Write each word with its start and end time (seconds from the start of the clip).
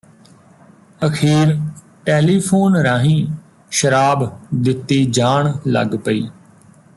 ਅਖ਼ੀਰ 1.05 1.55
ਟੈਲੀਫੋਨ 2.05 2.75
ਰਾਹੀਂ 2.77 3.27
ਸ਼ਰਾਬ 3.71 4.29
ਦਿੱਤੀ 4.55 5.03
ਜਾਣ 5.05 5.53
ਲੱਗ 5.67 5.95
ਪਈ 6.05 6.27